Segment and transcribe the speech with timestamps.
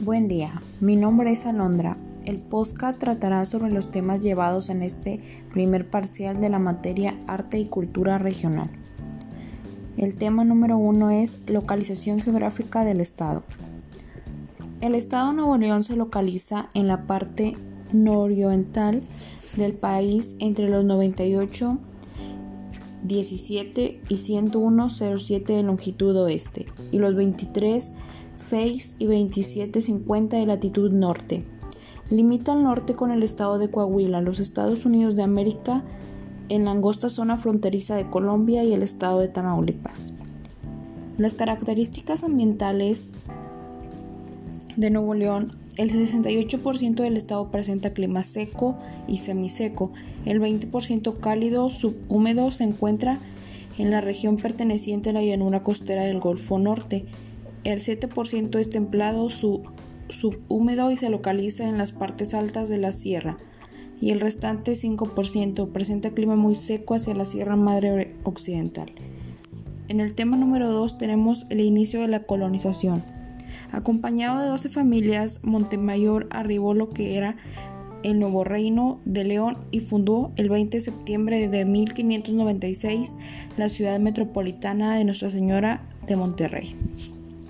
[0.00, 1.96] Buen día, mi nombre es Alondra.
[2.24, 5.20] El podcast tratará sobre los temas llevados en este
[5.52, 8.70] primer parcial de la materia Arte y Cultura Regional.
[9.96, 13.42] El tema número uno es localización geográfica del Estado.
[14.80, 17.56] El Estado de Nuevo León se localiza en la parte
[17.92, 19.02] nororiental
[19.56, 21.76] del país entre los 98
[23.02, 27.92] 17 y 101.07 de longitud oeste y los 23
[28.38, 31.42] 6 y 27.50 de latitud norte.
[32.08, 35.82] Limita al norte con el estado de Coahuila, los Estados Unidos de América,
[36.48, 40.14] en la angosta zona fronteriza de Colombia y el estado de Tamaulipas.
[41.18, 43.10] Las características ambientales
[44.76, 48.76] de Nuevo León, el 68% del estado presenta clima seco
[49.08, 49.90] y semiseco,
[50.24, 53.18] el 20% cálido subhúmedo se encuentra
[53.78, 57.04] en la región perteneciente a la llanura costera del Golfo Norte,
[57.64, 63.36] el 7% es templado subhúmedo y se localiza en las partes altas de la sierra,
[64.00, 68.92] y el restante 5% presenta clima muy seco hacia la Sierra Madre Occidental.
[69.88, 73.02] En el tema número 2 tenemos el inicio de la colonización.
[73.72, 77.36] Acompañado de 12 familias, Montemayor arribó lo que era
[78.02, 83.16] el nuevo reino de León y fundó el 20 de septiembre de 1596
[83.56, 86.74] la ciudad metropolitana de Nuestra Señora de Monterrey.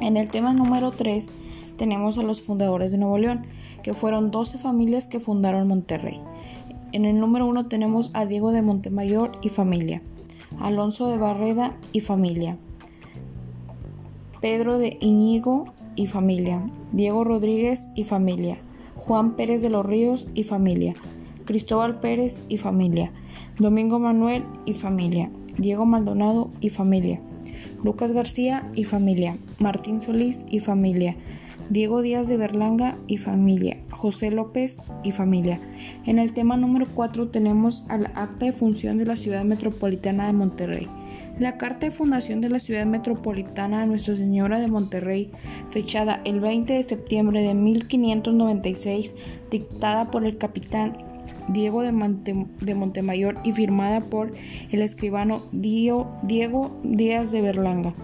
[0.01, 1.29] En el tema número 3
[1.77, 3.47] tenemos a los fundadores de Nuevo León,
[3.83, 6.21] que fueron 12 familias que fundaron Monterrey.
[6.93, 10.03] En el número 1 tenemos a Diego de Montemayor y familia,
[10.61, 12.57] Alonso de Barreda y familia,
[14.41, 18.59] Pedro de Iñigo y familia, Diego Rodríguez y familia,
[18.95, 20.95] Juan Pérez de los Ríos y familia,
[21.45, 23.11] Cristóbal Pérez y familia,
[23.59, 27.21] Domingo Manuel y familia, Diego Maldonado y familia,
[27.85, 31.17] Lucas García y familia, Martín Solís y familia,
[31.71, 35.61] Diego Díaz de Berlanga y familia, José López y familia.
[36.07, 40.33] En el tema número 4 tenemos al acta de función de la ciudad metropolitana de
[40.33, 40.89] Monterrey.
[41.39, 45.31] La carta de fundación de la ciudad metropolitana de Nuestra Señora de Monterrey,
[45.71, 49.15] fechada el 20 de septiembre de 1596,
[49.51, 50.97] dictada por el capitán
[51.49, 54.33] Diego de, Montemayor y firmada por
[54.71, 56.17] el escribano Diego
[56.83, 57.95] Díaz de Berlanga.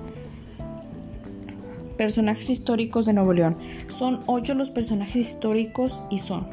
[1.97, 3.57] Personajes históricos de Nuevo León.
[3.89, 6.47] Son ocho los personajes históricos y son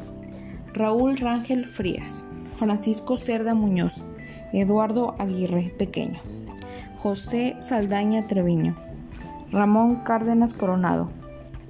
[0.72, 4.04] Raúl Rangel Frías, Francisco Cerda Muñoz,
[4.52, 6.20] Eduardo Aguirre Pequeño,
[6.98, 8.76] José Saldaña Treviño,
[9.50, 11.10] Ramón Cárdenas Coronado,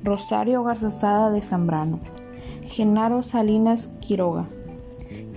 [0.05, 2.01] Rosario Garzazada de Zambrano,
[2.65, 4.47] Genaro Salinas Quiroga,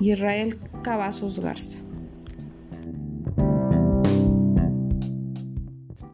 [0.01, 1.84] Israel Cavazos Garza.